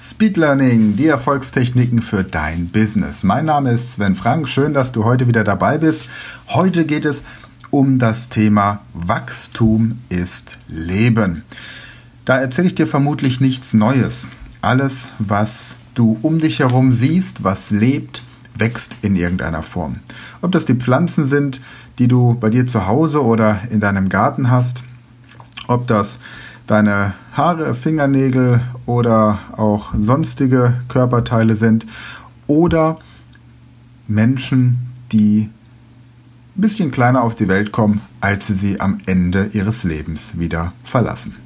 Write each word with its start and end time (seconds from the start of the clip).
Speed 0.00 0.36
Learning, 0.36 0.94
die 0.94 1.08
Erfolgstechniken 1.08 2.02
für 2.02 2.22
dein 2.22 2.68
Business. 2.68 3.24
Mein 3.24 3.46
Name 3.46 3.72
ist 3.72 3.94
Sven 3.94 4.14
Frank. 4.14 4.48
Schön, 4.48 4.72
dass 4.72 4.92
du 4.92 5.02
heute 5.02 5.26
wieder 5.26 5.42
dabei 5.42 5.76
bist. 5.76 6.08
Heute 6.46 6.86
geht 6.86 7.04
es 7.04 7.24
um 7.70 7.98
das 7.98 8.28
Thema 8.28 8.82
Wachstum 8.94 9.98
ist 10.08 10.56
Leben. 10.68 11.42
Da 12.24 12.38
erzähle 12.38 12.68
ich 12.68 12.76
dir 12.76 12.86
vermutlich 12.86 13.40
nichts 13.40 13.74
Neues. 13.74 14.28
Alles, 14.62 15.08
was 15.18 15.74
du 15.94 16.16
um 16.22 16.38
dich 16.38 16.60
herum 16.60 16.92
siehst, 16.92 17.42
was 17.42 17.72
lebt, 17.72 18.22
wächst 18.56 18.94
in 19.02 19.16
irgendeiner 19.16 19.62
Form. 19.62 19.96
Ob 20.42 20.52
das 20.52 20.64
die 20.64 20.74
Pflanzen 20.74 21.26
sind, 21.26 21.60
die 21.98 22.06
du 22.06 22.34
bei 22.34 22.50
dir 22.50 22.68
zu 22.68 22.86
Hause 22.86 23.24
oder 23.24 23.62
in 23.68 23.80
deinem 23.80 24.08
Garten 24.08 24.48
hast, 24.48 24.84
ob 25.66 25.88
das 25.88 26.20
deine 26.68 27.14
Haare, 27.38 27.76
Fingernägel 27.76 28.62
oder 28.84 29.38
auch 29.56 29.94
sonstige 29.94 30.80
Körperteile 30.88 31.54
sind 31.54 31.86
oder 32.48 32.98
Menschen, 34.08 34.92
die 35.12 35.48
ein 36.56 36.60
bisschen 36.60 36.90
kleiner 36.90 37.22
auf 37.22 37.36
die 37.36 37.46
Welt 37.46 37.70
kommen, 37.70 38.00
als 38.20 38.48
sie 38.48 38.54
sie 38.54 38.80
am 38.80 38.98
Ende 39.06 39.50
ihres 39.52 39.84
Lebens 39.84 40.32
wieder 40.34 40.72
verlassen. 40.82 41.36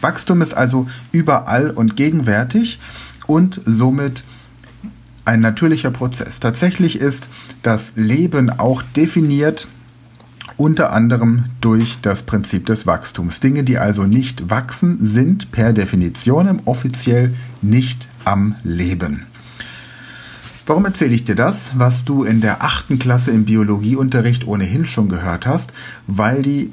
Wachstum 0.00 0.40
ist 0.40 0.54
also 0.54 0.86
überall 1.12 1.70
und 1.70 1.96
gegenwärtig 1.96 2.80
und 3.26 3.60
somit 3.66 4.24
ein 5.26 5.40
natürlicher 5.40 5.90
Prozess. 5.90 6.40
Tatsächlich 6.40 6.98
ist 6.98 7.28
das 7.62 7.92
Leben 7.94 8.48
auch 8.48 8.82
definiert 8.96 9.68
unter 10.62 10.92
anderem 10.92 11.46
durch 11.60 11.98
das 12.02 12.22
Prinzip 12.22 12.66
des 12.66 12.86
Wachstums. 12.86 13.40
Dinge, 13.40 13.64
die 13.64 13.78
also 13.78 14.04
nicht 14.04 14.48
wachsen, 14.48 14.98
sind 15.00 15.50
per 15.50 15.72
Definition 15.72 16.60
offiziell 16.66 17.34
nicht 17.62 18.06
am 18.24 18.54
Leben. 18.62 19.26
Warum 20.64 20.84
erzähle 20.84 21.14
ich 21.14 21.24
dir 21.24 21.34
das, 21.34 21.72
was 21.80 22.04
du 22.04 22.22
in 22.22 22.40
der 22.40 22.62
achten 22.62 23.00
Klasse 23.00 23.32
im 23.32 23.44
Biologieunterricht 23.44 24.46
ohnehin 24.46 24.84
schon 24.84 25.08
gehört 25.08 25.46
hast? 25.46 25.72
Weil 26.06 26.42
die 26.42 26.70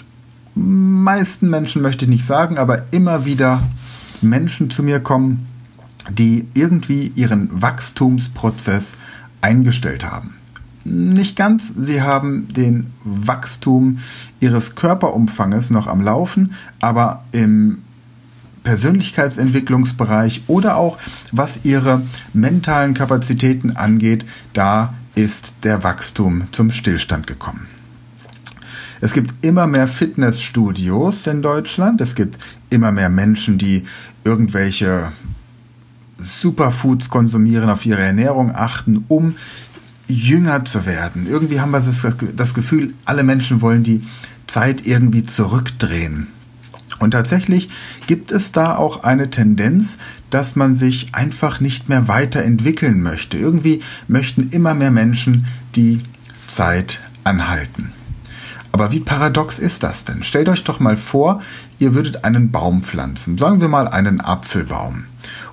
meisten 0.53 1.49
Menschen, 1.49 1.81
möchte 1.81 2.05
ich 2.05 2.09
nicht 2.11 2.27
sagen, 2.27 2.59
aber 2.59 2.83
immer 2.91 3.25
wieder 3.25 3.63
Menschen 4.21 4.69
zu 4.69 4.83
mir 4.83 4.99
kommen, 4.99 5.47
die 6.11 6.47
irgendwie 6.53 7.11
ihren 7.15 7.59
Wachstumsprozess 7.59 8.97
eingestellt 9.41 10.03
haben. 10.03 10.35
Nicht 10.83 11.35
ganz. 11.35 11.73
Sie 11.77 12.01
haben 12.01 12.47
den 12.53 12.93
Wachstum 13.03 13.99
ihres 14.39 14.75
Körperumfanges 14.75 15.69
noch 15.69 15.87
am 15.87 16.01
Laufen, 16.01 16.53
aber 16.79 17.23
im 17.31 17.79
Persönlichkeitsentwicklungsbereich 18.63 20.43
oder 20.47 20.77
auch 20.77 20.97
was 21.31 21.65
ihre 21.65 22.01
mentalen 22.33 22.93
Kapazitäten 22.93 23.75
angeht, 23.75 24.25
da 24.53 24.93
ist 25.15 25.53
der 25.63 25.83
Wachstum 25.83 26.43
zum 26.51 26.71
Stillstand 26.71 27.27
gekommen. 27.27 27.67
Es 29.01 29.13
gibt 29.13 29.33
immer 29.45 29.65
mehr 29.65 29.87
Fitnessstudios 29.87 31.25
in 31.27 31.41
Deutschland. 31.41 32.01
Es 32.01 32.15
gibt 32.15 32.37
immer 32.69 32.91
mehr 32.91 33.09
Menschen, 33.09 33.57
die 33.57 33.85
irgendwelche 34.23 35.11
Superfoods 36.17 37.09
konsumieren, 37.09 37.69
auf 37.69 37.85
ihre 37.85 38.01
Ernährung 38.01 38.53
achten, 38.53 39.05
um 39.07 39.35
jünger 40.09 40.65
zu 40.65 40.85
werden. 40.85 41.27
Irgendwie 41.27 41.61
haben 41.61 41.71
wir 41.71 41.83
das 42.35 42.53
Gefühl, 42.53 42.93
alle 43.05 43.23
Menschen 43.23 43.61
wollen 43.61 43.83
die 43.83 44.01
Zeit 44.47 44.85
irgendwie 44.85 45.23
zurückdrehen. 45.23 46.27
Und 46.97 47.11
tatsächlich 47.11 47.69
gibt 48.07 48.31
es 48.31 48.51
da 48.51 48.75
auch 48.75 49.03
eine 49.03 49.29
Tendenz, 49.29 49.97
dass 50.31 50.55
man 50.55 50.75
sich 50.75 51.13
einfach 51.13 51.61
nicht 51.61 51.87
mehr 51.87 52.07
weiterentwickeln 52.07 53.01
möchte. 53.01 53.37
Irgendwie 53.37 53.81
möchten 54.07 54.49
immer 54.49 54.73
mehr 54.73 54.91
Menschen 54.91 55.45
die 55.75 56.01
Zeit 56.47 56.99
anhalten. 57.23 57.93
Aber 58.71 58.91
wie 58.91 58.99
paradox 58.99 59.59
ist 59.59 59.83
das 59.83 60.05
denn? 60.05 60.23
Stellt 60.23 60.49
euch 60.49 60.63
doch 60.63 60.79
mal 60.79 60.95
vor, 60.95 61.41
ihr 61.79 61.93
würdet 61.93 62.23
einen 62.23 62.51
Baum 62.51 62.83
pflanzen, 62.83 63.37
sagen 63.37 63.61
wir 63.61 63.67
mal 63.67 63.87
einen 63.87 64.21
Apfelbaum. 64.21 65.05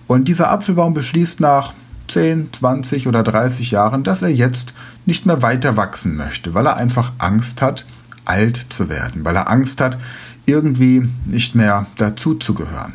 Und 0.06 0.28
dieser 0.28 0.50
Apfelbaum 0.50 0.95
beschließt 0.95 1.41
nach 1.41 1.75
10, 2.09 2.53
20 2.53 3.06
oder 3.06 3.22
30 3.22 3.71
Jahren, 3.71 4.05
dass 4.05 4.22
er 4.22 4.28
jetzt 4.28 4.75
nicht 5.05 5.27
mehr 5.27 5.43
weiter 5.43 5.77
wachsen 5.77 6.17
möchte, 6.17 6.55
weil 6.55 6.67
er 6.67 6.77
einfach 6.77 7.12
Angst 7.19 7.62
hat, 7.62 7.84
alt 8.25 8.67
zu 8.71 8.89
werden, 8.89 9.25
weil 9.25 9.37
er 9.37 9.50
Angst 9.50 9.81
hat, 9.81 9.99
irgendwie 10.47 11.09
nicht 11.27 11.55
mehr 11.55 11.87
dazuzugehören. 11.97 12.95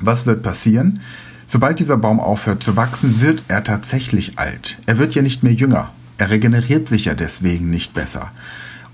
Was 0.00 0.26
wird 0.26 0.42
passieren? 0.42 1.00
Sobald 1.46 1.78
dieser 1.78 1.98
Baum 1.98 2.18
aufhört 2.18 2.62
zu 2.62 2.76
wachsen, 2.76 3.20
wird 3.20 3.42
er 3.48 3.62
tatsächlich 3.62 4.38
alt. 4.38 4.78
Er 4.86 4.98
wird 4.98 5.14
ja 5.14 5.22
nicht 5.22 5.42
mehr 5.42 5.52
jünger. 5.52 5.90
Er 6.18 6.30
regeneriert 6.30 6.88
sich 6.88 7.04
ja 7.06 7.14
deswegen 7.14 7.68
nicht 7.68 7.94
besser. 7.94 8.32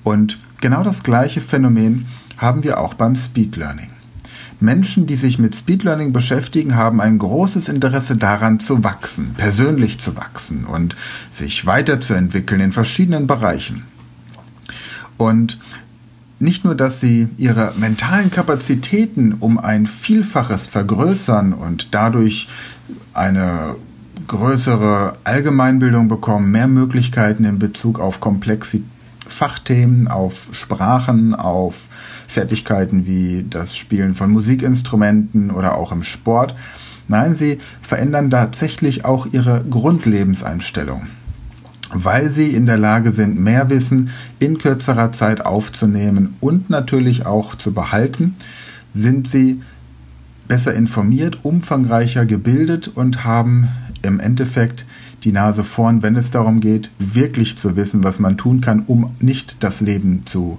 Und 0.03 0.39
genau 0.61 0.83
das 0.83 1.03
gleiche 1.03 1.41
Phänomen 1.41 2.07
haben 2.37 2.65
wir 2.65 2.81
auch 2.81 2.95
beim 2.95 3.15
Speed 3.15 3.57
Learning. 3.57 3.91
Menschen, 4.61 5.07
die 5.07 5.17
sich 5.17 5.39
mit 5.39 5.55
Speed 5.55 5.85
Learning 5.85 6.13
beschäftigen, 6.13 6.75
haben 6.75 7.01
ein 7.01 7.19
großes 7.19 7.69
Interesse 7.69 8.17
daran 8.17 8.59
zu 8.59 8.83
wachsen, 8.83 9.35
persönlich 9.37 9.99
zu 10.01 10.17
wachsen 10.17 10.65
und 10.65 10.97
sich 11.31 11.67
weiterzuentwickeln 11.67 12.61
in 12.61 12.73
verschiedenen 12.73 13.27
Bereichen. 13.27 13.85
Und 15.17 15.59
nicht 16.41 16.65
nur, 16.65 16.75
dass 16.75 17.01
sie 17.01 17.29
ihre 17.37 17.73
mentalen 17.77 18.31
Kapazitäten 18.31 19.35
um 19.41 19.59
ein 19.59 19.87
Vielfaches 19.87 20.67
vergrößern 20.67 21.53
und 21.53 21.95
dadurch 21.95 22.49
eine 23.13 23.77
größere 24.27 25.17
Allgemeinbildung 25.25 26.09
bekommen, 26.09 26.51
mehr 26.51 26.69
Möglichkeiten 26.69 27.45
in 27.45 27.59
Bezug 27.59 27.99
auf 27.99 28.21
komplexe 28.21 28.81
Fachthemen, 29.27 30.09
auf 30.09 30.49
Sprachen, 30.53 31.35
auf 31.35 31.87
Fertigkeiten 32.29 33.07
wie 33.07 33.45
das 33.49 33.77
Spielen 33.77 34.15
von 34.15 34.31
Musikinstrumenten 34.31 35.51
oder 35.51 35.77
auch 35.77 35.91
im 35.91 36.05
Sport. 36.05 36.55
Nein, 37.09 37.35
sie 37.35 37.59
verändern 37.81 38.31
tatsächlich 38.31 39.07
auch 39.07 39.27
ihre 39.33 39.65
Grundlebenseinstellung, 39.69 41.07
weil 41.93 42.29
sie 42.29 42.55
in 42.55 42.67
der 42.67 42.77
Lage 42.77 43.13
sind, 43.13 43.41
mehr 43.41 43.71
Wissen 43.71 44.11
in 44.39 44.59
kürzerer 44.59 45.11
Zeit 45.11 45.45
aufzunehmen 45.45 46.37
und 46.41 46.69
natürlich 46.69 47.25
auch 47.25 47.55
zu 47.55 47.73
behalten, 47.73 48.37
sind 48.95 49.27
sie 49.27 49.63
besser 50.49 50.75
informiert, 50.75 51.41
umfangreicher 51.45 52.27
gebildet 52.27 52.89
und 52.89 53.25
haben 53.25 53.69
im 54.03 54.21
Endeffekt 54.21 54.85
die 55.25 55.33
Nase 55.33 55.63
vorn, 55.63 56.03
wenn 56.03 56.15
es 56.15 56.31
darum 56.31 56.61
geht, 56.61 56.91
wirklich 56.99 57.59
zu 57.59 57.75
wissen, 57.75 58.05
was 58.05 58.19
man 58.19 58.37
tun 58.37 58.61
kann, 58.61 58.85
um 58.87 59.15
nicht 59.19 59.63
das 59.63 59.81
Leben 59.81 60.23
zu 60.27 60.59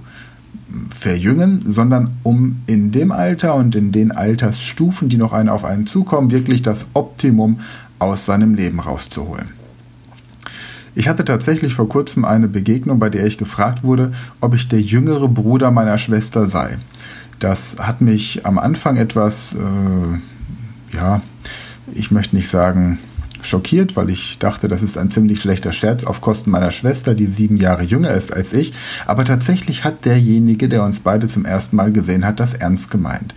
verjüngen, 0.90 1.62
sondern 1.66 2.10
um 2.22 2.62
in 2.66 2.92
dem 2.92 3.12
Alter 3.12 3.54
und 3.54 3.74
in 3.74 3.92
den 3.92 4.12
Altersstufen, 4.12 5.08
die 5.08 5.16
noch 5.16 5.32
einen 5.32 5.48
auf 5.48 5.64
einen 5.64 5.86
zukommen, 5.86 6.30
wirklich 6.30 6.62
das 6.62 6.86
Optimum 6.94 7.60
aus 7.98 8.26
seinem 8.26 8.54
Leben 8.54 8.80
rauszuholen. 8.80 9.48
Ich 10.94 11.08
hatte 11.08 11.24
tatsächlich 11.24 11.74
vor 11.74 11.88
kurzem 11.88 12.24
eine 12.24 12.48
Begegnung, 12.48 12.98
bei 12.98 13.10
der 13.10 13.26
ich 13.26 13.38
gefragt 13.38 13.84
wurde, 13.84 14.12
ob 14.40 14.54
ich 14.54 14.68
der 14.68 14.80
jüngere 14.80 15.28
Bruder 15.28 15.70
meiner 15.70 15.98
Schwester 15.98 16.46
sei. 16.46 16.78
Das 17.38 17.76
hat 17.78 18.00
mich 18.00 18.44
am 18.44 18.58
Anfang 18.58 18.96
etwas, 18.96 19.54
äh, 19.54 20.96
ja, 20.96 21.22
ich 21.92 22.10
möchte 22.10 22.36
nicht 22.36 22.48
sagen, 22.48 22.98
schockiert, 23.42 23.96
weil 23.96 24.10
ich 24.10 24.38
dachte, 24.38 24.68
das 24.68 24.82
ist 24.82 24.98
ein 24.98 25.10
ziemlich 25.10 25.40
schlechter 25.40 25.72
Scherz 25.72 26.04
auf 26.04 26.20
Kosten 26.20 26.50
meiner 26.50 26.70
Schwester, 26.70 27.14
die 27.14 27.26
sieben 27.26 27.56
Jahre 27.56 27.82
jünger 27.82 28.10
ist 28.10 28.32
als 28.32 28.52
ich. 28.52 28.72
Aber 29.06 29.24
tatsächlich 29.24 29.84
hat 29.84 30.04
derjenige, 30.04 30.68
der 30.68 30.84
uns 30.84 31.00
beide 31.00 31.28
zum 31.28 31.44
ersten 31.44 31.76
Mal 31.76 31.92
gesehen 31.92 32.24
hat, 32.24 32.40
das 32.40 32.54
ernst 32.54 32.90
gemeint. 32.90 33.34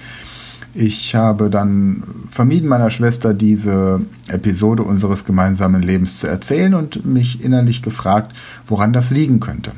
Ich 0.76 1.14
habe 1.14 1.52
dann 1.52 2.04
vermieden, 2.32 2.68
meiner 2.68 2.90
Schwester 2.90 3.36
diese 3.36 4.02
Episode 4.28 4.82
unseres 4.82 5.24
gemeinsamen 5.24 5.84
Lebens 5.84 6.20
zu 6.20 6.28
erzählen 6.28 6.74
und 6.74 7.06
mich 7.06 7.44
innerlich 7.44 7.84
gefragt, 7.84 8.36
woran 8.66 8.92
das 8.92 9.12
liegen 9.12 9.40
könnte. 9.40 9.72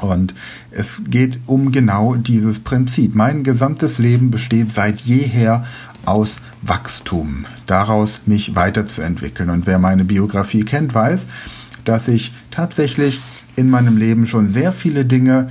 Und 0.00 0.32
es 0.70 1.02
geht 1.08 1.40
um 1.46 1.72
genau 1.72 2.14
dieses 2.14 2.60
Prinzip. 2.60 3.14
Mein 3.14 3.42
gesamtes 3.42 3.98
Leben 3.98 4.30
besteht 4.30 4.72
seit 4.72 5.00
jeher 5.00 5.64
aus 6.08 6.40
Wachstum, 6.62 7.44
daraus 7.66 8.22
mich 8.26 8.54
weiterzuentwickeln. 8.54 9.50
Und 9.50 9.66
wer 9.66 9.78
meine 9.78 10.04
Biografie 10.04 10.64
kennt, 10.64 10.94
weiß, 10.94 11.26
dass 11.84 12.08
ich 12.08 12.32
tatsächlich 12.50 13.20
in 13.56 13.70
meinem 13.70 13.96
Leben 13.96 14.26
schon 14.26 14.50
sehr 14.50 14.72
viele 14.72 15.04
Dinge 15.04 15.50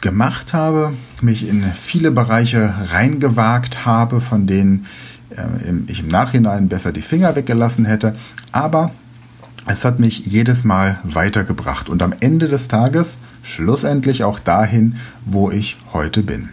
gemacht 0.00 0.54
habe, 0.54 0.94
mich 1.20 1.46
in 1.48 1.62
viele 1.62 2.10
Bereiche 2.10 2.72
reingewagt 2.90 3.84
habe, 3.84 4.20
von 4.20 4.46
denen 4.46 4.86
äh, 5.30 5.42
ich 5.86 6.00
im 6.00 6.08
Nachhinein 6.08 6.68
besser 6.68 6.92
die 6.92 7.02
Finger 7.02 7.36
weggelassen 7.36 7.84
hätte. 7.84 8.14
Aber 8.52 8.92
es 9.66 9.84
hat 9.84 10.00
mich 10.00 10.26
jedes 10.26 10.64
Mal 10.64 10.98
weitergebracht 11.04 11.88
und 11.88 12.02
am 12.02 12.14
Ende 12.20 12.48
des 12.48 12.68
Tages 12.68 13.18
schlussendlich 13.42 14.24
auch 14.24 14.38
dahin, 14.38 14.96
wo 15.26 15.50
ich 15.50 15.76
heute 15.92 16.22
bin. 16.22 16.48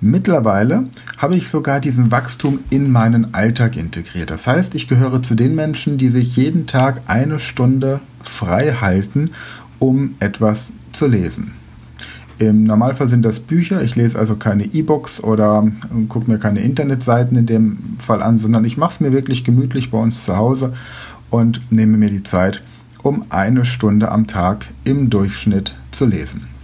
Mittlerweile 0.00 0.84
habe 1.16 1.36
ich 1.36 1.48
sogar 1.48 1.80
diesen 1.80 2.10
Wachstum 2.10 2.60
in 2.70 2.90
meinen 2.90 3.34
Alltag 3.34 3.76
integriert. 3.76 4.30
Das 4.30 4.46
heißt, 4.46 4.74
ich 4.74 4.88
gehöre 4.88 5.22
zu 5.22 5.34
den 5.34 5.54
Menschen, 5.54 5.98
die 5.98 6.08
sich 6.08 6.36
jeden 6.36 6.66
Tag 6.66 7.02
eine 7.06 7.40
Stunde 7.40 8.00
frei 8.22 8.72
halten, 8.80 9.30
um 9.78 10.14
etwas 10.20 10.72
zu 10.92 11.06
lesen. 11.06 11.52
Im 12.38 12.64
Normalfall 12.64 13.08
sind 13.08 13.24
das 13.24 13.40
Bücher. 13.40 13.82
Ich 13.82 13.96
lese 13.96 14.18
also 14.18 14.36
keine 14.36 14.66
E-Books 14.66 15.20
oder 15.20 15.66
gucke 16.08 16.30
mir 16.30 16.38
keine 16.38 16.60
Internetseiten 16.60 17.36
in 17.38 17.46
dem 17.46 17.78
Fall 17.98 18.22
an, 18.22 18.38
sondern 18.38 18.66
ich 18.66 18.76
mache 18.76 18.94
es 18.94 19.00
mir 19.00 19.12
wirklich 19.12 19.42
gemütlich 19.42 19.90
bei 19.90 19.98
uns 19.98 20.24
zu 20.24 20.36
Hause 20.36 20.74
und 21.30 21.60
nehme 21.70 21.96
mir 21.96 22.10
die 22.10 22.24
Zeit, 22.24 22.62
um 23.02 23.24
eine 23.30 23.64
Stunde 23.64 24.10
am 24.10 24.26
Tag 24.26 24.66
im 24.84 25.08
Durchschnitt 25.08 25.74
zu 25.92 26.04
lesen. 26.04 26.55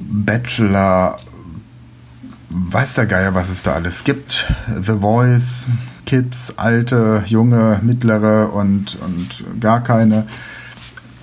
Bachelor, 0.00 1.16
weiß 2.48 2.94
der 2.94 3.06
Geier, 3.06 3.34
was 3.34 3.48
es 3.48 3.62
da 3.62 3.74
alles 3.74 4.04
gibt. 4.04 4.52
The 4.74 4.98
Voice, 5.00 5.68
Kids, 6.06 6.54
alte, 6.56 7.22
junge, 7.26 7.80
mittlere 7.82 8.52
und, 8.52 8.98
und 9.00 9.60
gar 9.60 9.82
keine. 9.82 10.26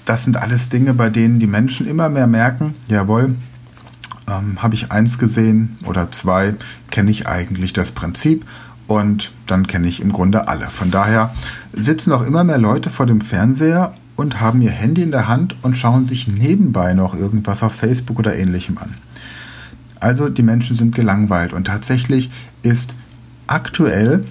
Das 0.05 0.23
sind 0.23 0.37
alles 0.37 0.69
Dinge, 0.69 0.93
bei 0.93 1.09
denen 1.09 1.39
die 1.39 1.47
Menschen 1.47 1.85
immer 1.87 2.07
mehr 2.07 2.27
merken, 2.27 2.75
jawohl, 2.87 3.35
ähm, 4.27 4.61
habe 4.61 4.75
ich 4.75 4.91
eins 4.91 5.17
gesehen 5.17 5.77
oder 5.85 6.09
zwei, 6.11 6.53
kenne 6.89 7.11
ich 7.11 7.27
eigentlich 7.27 7.73
das 7.73 7.91
Prinzip 7.91 8.45
und 8.87 9.31
dann 9.45 9.67
kenne 9.67 9.87
ich 9.87 10.01
im 10.01 10.11
Grunde 10.11 10.47
alle. 10.47 10.67
Von 10.67 10.91
daher 10.91 11.33
sitzen 11.73 12.11
auch 12.11 12.23
immer 12.23 12.43
mehr 12.43 12.57
Leute 12.57 12.89
vor 12.89 13.05
dem 13.05 13.21
Fernseher 13.21 13.93
und 14.15 14.41
haben 14.41 14.61
ihr 14.61 14.71
Handy 14.71 15.03
in 15.03 15.11
der 15.11 15.27
Hand 15.27 15.55
und 15.61 15.77
schauen 15.77 16.05
sich 16.05 16.27
nebenbei 16.27 16.93
noch 16.93 17.13
irgendwas 17.13 17.63
auf 17.63 17.73
Facebook 17.73 18.19
oder 18.19 18.35
ähnlichem 18.35 18.77
an. 18.77 18.95
Also 19.99 20.29
die 20.29 20.43
Menschen 20.43 20.75
sind 20.75 20.95
gelangweilt 20.95 21.53
und 21.53 21.65
tatsächlich 21.65 22.29
ist 22.63 22.95
aktuell 23.47 24.25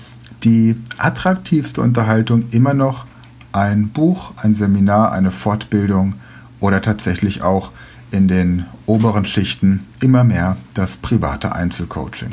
die 0.44 0.76
attraktivste 0.98 1.80
Unterhaltung 1.80 2.44
immer 2.50 2.74
noch 2.74 3.06
ein 3.52 3.88
Buch, 3.88 4.32
ein 4.36 4.54
Seminar, 4.54 5.12
eine 5.12 5.30
Fortbildung 5.30 6.14
oder 6.60 6.82
tatsächlich 6.82 7.42
auch 7.42 7.72
in 8.10 8.28
den 8.28 8.66
oberen 8.86 9.26
Schichten 9.26 9.86
immer 10.00 10.24
mehr 10.24 10.56
das 10.74 10.96
private 10.96 11.54
Einzelcoaching. 11.54 12.32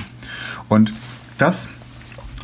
Und 0.69 0.93
das 1.37 1.67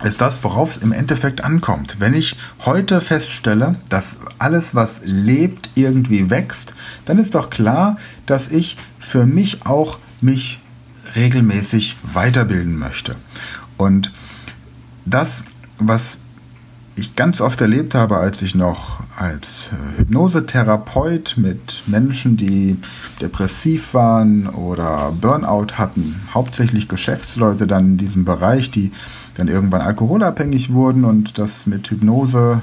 ist 0.04 0.22
das, 0.22 0.44
worauf 0.44 0.76
es 0.76 0.78
im 0.78 0.92
Endeffekt 0.92 1.44
ankommt. 1.44 1.98
Wenn 2.00 2.14
ich 2.14 2.36
heute 2.66 3.02
feststelle, 3.02 3.76
dass 3.90 4.18
alles, 4.38 4.74
was 4.76 5.02
lebt, 5.04 5.72
irgendwie 5.76 6.30
wächst, 6.30 6.74
dann 7.06 7.20
ist 7.20 7.36
doch 7.36 7.50
klar, 7.50 7.98
dass 8.26 8.48
ich 8.48 8.78
für 9.00 9.26
mich 9.26 9.66
auch 9.66 9.98
mich 10.22 10.60
regelmäßig 11.16 11.98
weiterbilden 12.04 12.78
möchte. 12.78 13.16
Und 13.78 14.14
das, 15.06 15.44
was 15.80 16.20
ich 16.96 17.16
ganz 17.16 17.42
oft 17.42 17.60
erlebt 17.62 17.96
habe, 17.96 18.18
als 18.18 18.42
ich 18.42 18.56
noch 18.56 19.02
als 19.20 19.70
äh, 19.72 20.00
Hypnosetherapeut 20.00 21.36
mit 21.38 21.84
Menschen, 21.88 22.38
die 22.38 22.78
depressiv 23.22 23.94
waren 23.94 24.48
oder 24.48 25.12
Burnout 25.20 25.74
hatten, 25.78 26.16
hauptsächlich 26.34 26.88
Geschäftsleute 26.88 27.68
dann 27.68 27.92
in 27.92 27.98
diesem 27.98 28.26
Bereich, 28.26 28.72
die 28.72 28.92
dann 29.36 29.48
irgendwann 29.48 29.82
alkoholabhängig 29.82 30.72
wurden 30.72 31.06
und 31.06 31.38
das 31.38 31.66
mit 31.66 31.90
Hypnose 31.90 32.62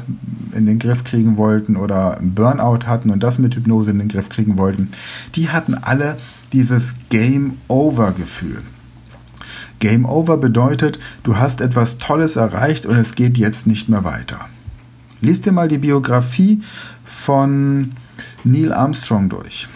in 0.54 0.66
den 0.66 0.78
Griff 0.78 1.04
kriegen 1.04 1.37
wollten 1.37 1.76
oder 1.76 2.19
Burnout 2.21 2.87
hatten 2.87 3.11
und 3.11 3.23
das 3.23 3.38
mit 3.38 3.54
Hypnose 3.54 3.90
in 3.90 3.99
den 3.99 4.09
Griff 4.09 4.28
kriegen 4.28 4.59
wollten, 4.59 4.88
die 5.35 5.50
hatten 5.50 5.75
alle 5.75 6.19
dieses 6.52 6.95
Game 7.11 7.59
Over 7.69 8.12
Gefühl. 8.12 8.62
Game 9.78 10.07
Over 10.07 10.38
bedeutet, 10.38 10.99
du 11.23 11.37
hast 11.37 11.61
etwas 11.61 11.99
Tolles 11.99 12.37
erreicht 12.37 12.87
und 12.87 12.97
es 12.97 13.14
geht 13.14 13.37
jetzt 13.37 13.66
nicht 13.66 13.88
mehr 13.88 14.04
weiter. 14.04 14.47
Lies 15.20 15.40
dir 15.40 15.52
mal 15.52 15.68
die 15.68 15.78
Biografie 15.78 16.62
von 17.04 17.92
Neil 18.44 18.73
Armstrong 18.73 19.28
durch. 19.28 19.68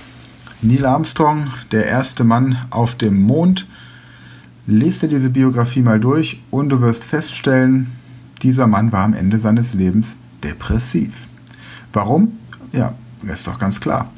Neil 0.63 0.85
Armstrong, 0.85 1.49
der 1.73 1.87
erste 1.87 2.25
Mann 2.25 2.59
auf 2.71 2.95
dem 2.95 3.23
Mond. 3.23 3.67
Lies 4.67 5.01
dir 5.01 5.09
diese 5.09 5.31
Biografie 5.31 5.81
mal 5.81 5.99
durch 5.99 6.43
und 6.51 6.69
du 6.69 6.81
wirst 6.83 7.05
feststellen, 7.05 7.87
dieser 8.43 8.67
Mann 8.67 8.93
war 8.93 9.05
am 9.05 9.15
Ende 9.15 9.39
seines 9.39 9.75
Lebens 9.75 10.17
depressiv. 10.45 11.29
Warum? 11.93 12.33
Ja, 12.73 12.95
ist 13.23 13.47
doch 13.47 13.59
ganz 13.59 13.81
klar. 13.81 14.11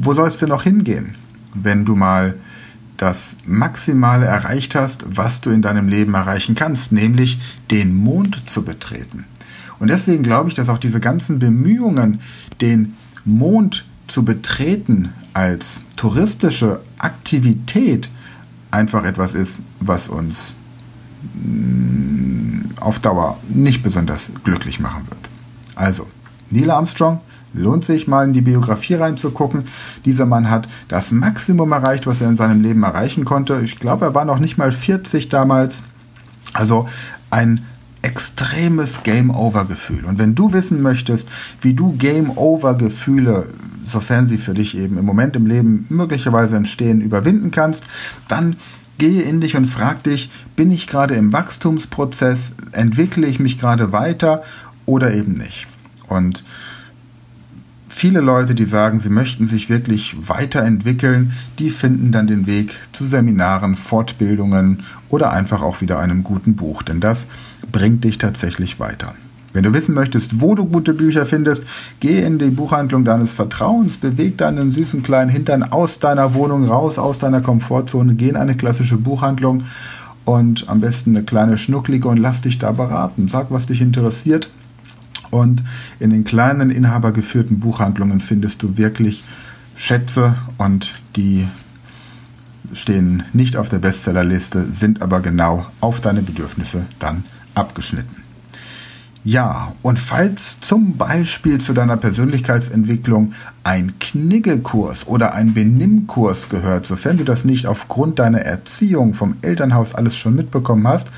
Wo 0.00 0.14
soll 0.14 0.28
es 0.28 0.38
denn 0.38 0.48
noch 0.48 0.62
hingehen, 0.62 1.14
wenn 1.54 1.84
du 1.84 1.96
mal 1.96 2.36
das 2.96 3.36
Maximale 3.46 4.26
erreicht 4.26 4.74
hast, 4.74 5.04
was 5.16 5.40
du 5.40 5.50
in 5.50 5.62
deinem 5.62 5.88
Leben 5.88 6.14
erreichen 6.14 6.54
kannst, 6.54 6.92
nämlich 6.92 7.40
den 7.70 7.94
Mond 7.94 8.48
zu 8.48 8.62
betreten. 8.62 9.24
Und 9.78 9.88
deswegen 9.88 10.22
glaube 10.22 10.48
ich, 10.48 10.54
dass 10.54 10.68
auch 10.68 10.78
diese 10.78 11.00
ganzen 11.00 11.38
Bemühungen, 11.38 12.20
den 12.60 12.94
Mond 13.24 13.84
zu 14.08 14.24
betreten 14.24 15.10
als 15.34 15.80
touristische 15.96 16.80
Aktivität 16.98 18.10
einfach 18.70 19.04
etwas 19.04 19.34
ist, 19.34 19.62
was 19.80 20.08
uns 20.08 20.54
mm, 21.34 22.72
auf 22.80 22.98
Dauer 22.98 23.38
nicht 23.48 23.82
besonders 23.82 24.22
glücklich 24.44 24.80
machen 24.80 25.02
wird. 25.08 25.20
Also, 25.76 26.06
Neil 26.50 26.70
Armstrong, 26.70 27.20
Lohnt 27.52 27.84
sich 27.84 28.06
mal 28.06 28.24
in 28.24 28.32
die 28.32 28.42
Biografie 28.42 28.94
reinzugucken. 28.94 29.64
Dieser 30.04 30.24
Mann 30.24 30.50
hat 30.50 30.68
das 30.86 31.10
Maximum 31.10 31.72
erreicht, 31.72 32.06
was 32.06 32.20
er 32.20 32.28
in 32.28 32.36
seinem 32.36 32.62
Leben 32.62 32.82
erreichen 32.84 33.24
konnte. 33.24 33.60
Ich 33.64 33.80
glaube, 33.80 34.06
er 34.06 34.14
war 34.14 34.24
noch 34.24 34.38
nicht 34.38 34.56
mal 34.56 34.70
40 34.70 35.28
damals. 35.28 35.82
Also 36.52 36.88
ein 37.30 37.64
extremes 38.02 39.02
Game 39.02 39.30
Over 39.30 39.66
Gefühl. 39.66 40.04
Und 40.04 40.18
wenn 40.18 40.34
du 40.34 40.52
wissen 40.52 40.82
möchtest, 40.82 41.28
wie 41.60 41.74
du 41.74 41.92
Game 41.92 42.36
Over 42.36 42.74
Gefühle, 42.74 43.48
sofern 43.86 44.26
sie 44.26 44.38
für 44.38 44.54
dich 44.54 44.76
eben 44.76 44.98
im 44.98 45.04
Moment 45.04 45.36
im 45.36 45.46
Leben 45.46 45.86
möglicherweise 45.88 46.56
entstehen, 46.56 47.00
überwinden 47.00 47.50
kannst, 47.50 47.84
dann 48.28 48.56
gehe 48.98 49.22
in 49.22 49.40
dich 49.40 49.56
und 49.56 49.66
frag 49.66 50.02
dich, 50.04 50.30
bin 50.56 50.70
ich 50.70 50.86
gerade 50.86 51.14
im 51.14 51.32
Wachstumsprozess, 51.32 52.52
entwickle 52.72 53.26
ich 53.26 53.40
mich 53.40 53.58
gerade 53.58 53.92
weiter 53.92 54.42
oder 54.86 55.12
eben 55.12 55.32
nicht. 55.32 55.66
Und 56.08 56.44
viele 57.90 58.20
Leute, 58.20 58.54
die 58.54 58.64
sagen, 58.64 59.00
sie 59.00 59.10
möchten 59.10 59.46
sich 59.46 59.68
wirklich 59.68 60.16
weiterentwickeln, 60.28 61.32
die 61.58 61.70
finden 61.70 62.12
dann 62.12 62.26
den 62.26 62.46
Weg 62.46 62.76
zu 62.92 63.04
Seminaren, 63.04 63.74
Fortbildungen 63.74 64.84
oder 65.08 65.32
einfach 65.32 65.60
auch 65.60 65.80
wieder 65.80 65.98
einem 65.98 66.24
guten 66.24 66.54
Buch, 66.54 66.82
denn 66.82 67.00
das 67.00 67.26
bringt 67.70 68.04
dich 68.04 68.18
tatsächlich 68.18 68.80
weiter. 68.80 69.14
Wenn 69.52 69.64
du 69.64 69.74
wissen 69.74 69.96
möchtest, 69.96 70.40
wo 70.40 70.54
du 70.54 70.64
gute 70.64 70.94
Bücher 70.94 71.26
findest, 71.26 71.64
geh 71.98 72.22
in 72.22 72.38
die 72.38 72.50
Buchhandlung 72.50 73.04
deines 73.04 73.32
Vertrauens, 73.32 73.96
beweg 73.96 74.38
deinen 74.38 74.70
süßen 74.70 75.02
kleinen 75.02 75.28
Hintern 75.28 75.64
aus 75.64 75.98
deiner 75.98 76.34
Wohnung 76.34 76.66
raus, 76.66 76.98
aus 76.98 77.18
deiner 77.18 77.40
Komfortzone, 77.40 78.14
geh 78.14 78.28
in 78.28 78.36
eine 78.36 78.56
klassische 78.56 78.96
Buchhandlung 78.96 79.64
und 80.24 80.68
am 80.68 80.80
besten 80.80 81.16
eine 81.16 81.24
kleine 81.24 81.58
schnucklige 81.58 82.06
und 82.06 82.18
lass 82.18 82.42
dich 82.42 82.60
da 82.60 82.70
beraten. 82.70 83.26
Sag, 83.26 83.50
was 83.50 83.66
dich 83.66 83.80
interessiert 83.80 84.48
und 85.30 85.62
in 85.98 86.10
den 86.10 86.24
kleinen 86.24 86.70
inhabergeführten 86.70 87.60
Buchhandlungen 87.60 88.20
findest 88.20 88.62
du 88.62 88.76
wirklich 88.76 89.24
Schätze 89.76 90.36
und 90.58 90.94
die 91.16 91.46
stehen 92.72 93.24
nicht 93.32 93.56
auf 93.56 93.68
der 93.68 93.78
Bestsellerliste, 93.78 94.66
sind 94.72 95.02
aber 95.02 95.20
genau 95.20 95.66
auf 95.80 96.00
deine 96.00 96.22
Bedürfnisse 96.22 96.86
dann 96.98 97.24
abgeschnitten. 97.54 98.16
Ja, 99.22 99.74
und 99.82 99.98
falls 99.98 100.60
zum 100.60 100.96
Beispiel 100.96 101.60
zu 101.60 101.74
deiner 101.74 101.98
Persönlichkeitsentwicklung 101.98 103.34
ein 103.64 103.98
Kniggekurs 104.00 105.06
oder 105.06 105.34
ein 105.34 105.52
Benimmkurs 105.52 106.48
gehört, 106.48 106.86
sofern 106.86 107.18
du 107.18 107.24
das 107.24 107.44
nicht 107.44 107.66
aufgrund 107.66 108.18
deiner 108.18 108.40
Erziehung 108.40 109.12
vom 109.12 109.36
Elternhaus 109.42 109.94
alles 109.94 110.16
schon 110.16 110.36
mitbekommen 110.36 110.88
hast, 110.88 111.08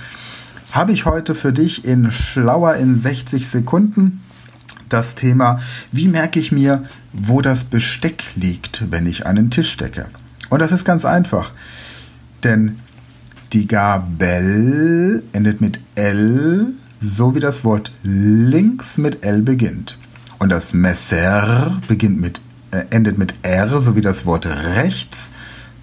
habe 0.73 0.93
ich 0.93 1.05
heute 1.05 1.35
für 1.35 1.53
dich 1.53 1.85
in 1.85 2.11
Schlauer 2.11 2.75
in 2.75 2.97
60 2.97 3.49
Sekunden 3.49 4.21
das 4.89 5.15
Thema, 5.15 5.61
wie 5.91 6.09
merke 6.09 6.41
ich 6.41 6.53
mir, 6.53 6.85
wo 7.13 7.41
das 7.41 7.65
Besteck 7.65 8.25
liegt, 8.35 8.91
wenn 8.91 9.07
ich 9.07 9.27
einen 9.27 9.51
Tisch 9.51 9.77
decke. 9.77 10.07
Und 10.51 10.61
das 10.61 10.73
ist 10.73 10.85
ganz 10.85 11.05
einfach, 11.05 11.53
denn 12.43 12.79
die 13.53 13.67
Gabel 13.67 15.23
endet 15.33 15.61
mit 15.61 15.81
L, 15.95 16.69
so 17.01 17.35
wie 17.35 17.41
das 17.41 17.65
Wort 17.65 17.93
links 18.03 18.99
mit 18.99 19.25
L 19.25 19.43
beginnt. 19.43 19.99
Und 20.39 20.51
das 20.51 20.73
Messer 20.73 21.81
beginnt 21.87 22.21
mit, 22.21 22.41
äh, 22.71 22.85
endet 22.91 23.19
mit 23.19 23.35
R, 23.43 23.69
so 23.69 23.95
wie 23.95 24.01
das 24.01 24.27
Wort 24.27 24.47
rechts 24.47 25.33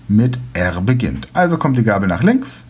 mit 0.07 0.39
R 0.53 0.81
beginnt. 0.81 1.27
Also 1.33 1.57
kommt 1.57 1.77
die 1.77 1.83
Gabel 1.83 2.07
nach 2.07 2.23
links, 2.23 2.63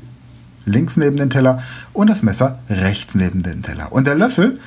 links 0.65 0.97
neben 0.97 1.17
den 1.17 1.29
Teller 1.29 1.63
und 1.93 2.09
das 2.09 2.23
Messer 2.23 2.59
rechts 2.69 3.15
neben 3.15 3.43
den 3.43 3.63
Teller. 3.63 3.91
Und 3.91 4.07
der 4.07 4.15
Löffel, 4.15 4.59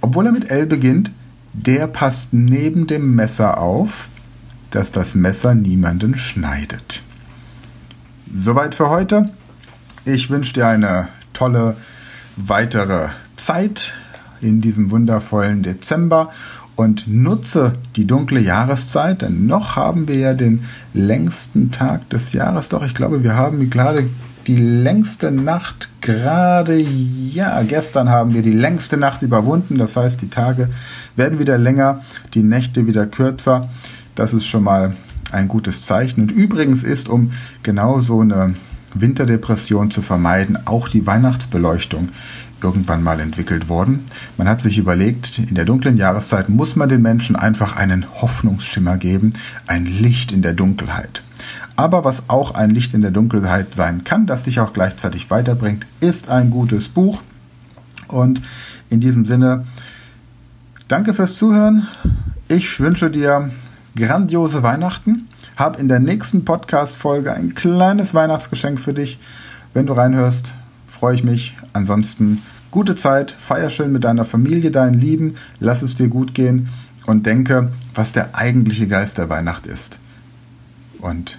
obwohl 0.00 0.26
er 0.26 0.32
mit 0.32 0.50
L 0.50 0.66
beginnt, 0.66 1.12
der 1.52 1.86
passt 1.86 2.32
neben 2.32 2.86
dem 2.86 3.14
Messer 3.14 3.58
auf, 3.58 4.08
dass 4.70 4.92
das 4.92 5.14
Messer 5.14 5.54
niemanden 5.54 6.16
schneidet. 6.16 7.02
Soweit 8.34 8.74
für 8.74 8.88
heute. 8.88 9.30
Ich 10.04 10.30
wünsche 10.30 10.54
dir 10.54 10.68
eine 10.68 11.08
tolle 11.32 11.76
weitere 12.36 13.08
Zeit 13.36 13.94
in 14.40 14.60
diesem 14.60 14.90
wundervollen 14.90 15.62
Dezember 15.62 16.30
und 16.76 17.06
nutze 17.06 17.74
die 17.96 18.06
dunkle 18.06 18.40
Jahreszeit, 18.40 19.22
denn 19.22 19.46
noch 19.46 19.76
haben 19.76 20.08
wir 20.08 20.16
ja 20.16 20.34
den 20.34 20.64
längsten 20.94 21.70
Tag 21.70 22.08
des 22.08 22.32
Jahres. 22.32 22.70
Doch, 22.70 22.86
ich 22.86 22.94
glaube, 22.94 23.22
wir 23.22 23.34
haben 23.34 23.68
gerade 23.68 24.08
die 24.50 24.56
längste 24.56 25.30
Nacht 25.30 25.90
gerade, 26.00 26.76
ja, 26.76 27.62
gestern 27.62 28.10
haben 28.10 28.34
wir 28.34 28.42
die 28.42 28.52
längste 28.52 28.96
Nacht 28.96 29.22
überwunden. 29.22 29.78
Das 29.78 29.96
heißt, 29.96 30.20
die 30.20 30.28
Tage 30.28 30.70
werden 31.14 31.38
wieder 31.38 31.56
länger, 31.56 32.00
die 32.34 32.42
Nächte 32.42 32.88
wieder 32.88 33.06
kürzer. 33.06 33.68
Das 34.16 34.34
ist 34.34 34.46
schon 34.46 34.64
mal 34.64 34.96
ein 35.30 35.46
gutes 35.46 35.82
Zeichen. 35.82 36.22
Und 36.22 36.32
übrigens 36.32 36.82
ist, 36.82 37.08
um 37.08 37.30
genau 37.62 38.00
so 38.00 38.22
eine 38.22 38.56
Winterdepression 38.92 39.92
zu 39.92 40.02
vermeiden, 40.02 40.58
auch 40.64 40.88
die 40.88 41.06
Weihnachtsbeleuchtung 41.06 42.08
irgendwann 42.60 43.04
mal 43.04 43.20
entwickelt 43.20 43.68
worden. 43.68 44.00
Man 44.36 44.48
hat 44.48 44.62
sich 44.62 44.78
überlegt, 44.78 45.38
in 45.38 45.54
der 45.54 45.64
dunklen 45.64 45.96
Jahreszeit 45.96 46.48
muss 46.48 46.74
man 46.74 46.88
den 46.88 47.02
Menschen 47.02 47.36
einfach 47.36 47.76
einen 47.76 48.04
Hoffnungsschimmer 48.20 48.96
geben, 48.96 49.32
ein 49.68 49.86
Licht 49.86 50.32
in 50.32 50.42
der 50.42 50.54
Dunkelheit. 50.54 51.22
Aber 51.80 52.04
was 52.04 52.28
auch 52.28 52.50
ein 52.50 52.68
Licht 52.68 52.92
in 52.92 53.00
der 53.00 53.10
Dunkelheit 53.10 53.74
sein 53.74 54.04
kann, 54.04 54.26
das 54.26 54.42
dich 54.42 54.60
auch 54.60 54.74
gleichzeitig 54.74 55.30
weiterbringt, 55.30 55.86
ist 56.00 56.28
ein 56.28 56.50
gutes 56.50 56.88
Buch. 56.88 57.22
Und 58.06 58.42
in 58.90 59.00
diesem 59.00 59.24
Sinne, 59.24 59.66
danke 60.88 61.14
fürs 61.14 61.36
Zuhören. 61.36 61.88
Ich 62.48 62.80
wünsche 62.80 63.10
dir 63.10 63.50
grandiose 63.96 64.62
Weihnachten. 64.62 65.26
Hab 65.56 65.80
in 65.80 65.88
der 65.88 66.00
nächsten 66.00 66.44
Podcast-Folge 66.44 67.32
ein 67.32 67.54
kleines 67.54 68.12
Weihnachtsgeschenk 68.12 68.78
für 68.78 68.92
dich. 68.92 69.18
Wenn 69.72 69.86
du 69.86 69.94
reinhörst, 69.94 70.52
freue 70.86 71.14
ich 71.14 71.24
mich. 71.24 71.56
Ansonsten 71.72 72.42
gute 72.70 72.94
Zeit, 72.94 73.34
feier 73.38 73.70
schön 73.70 73.90
mit 73.90 74.04
deiner 74.04 74.24
Familie, 74.24 74.70
deinen 74.70 75.00
Lieben, 75.00 75.36
lass 75.60 75.80
es 75.80 75.94
dir 75.94 76.08
gut 76.08 76.34
gehen 76.34 76.68
und 77.06 77.24
denke, 77.24 77.72
was 77.94 78.12
der 78.12 78.34
eigentliche 78.34 78.86
Geist 78.86 79.16
der 79.16 79.30
Weihnacht 79.30 79.66
ist. 79.66 79.98
Und 81.00 81.38